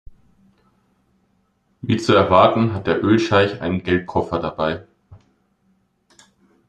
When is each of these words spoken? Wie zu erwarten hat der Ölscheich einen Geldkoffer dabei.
Wie 1.83 1.97
zu 1.97 2.15
erwarten 2.15 2.73
hat 2.73 2.87
der 2.87 3.03
Ölscheich 3.03 3.61
einen 3.61 3.83
Geldkoffer 3.83 4.39
dabei. 4.39 4.87